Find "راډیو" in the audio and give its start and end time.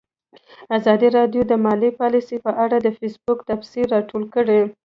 1.17-1.41